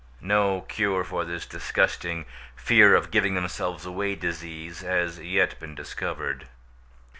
No 0.19 0.61
cure 0.61 1.03
for 1.03 1.25
this 1.25 1.45
disgusting 1.45 2.25
fear 2.55 2.95
of 2.95 3.11
giving 3.11 3.35
themselves 3.35 3.85
away 3.85 4.15
disease 4.15 4.79
has 4.81 5.19
yet 5.19 5.59
been 5.59 5.75
discovered. 5.75 6.47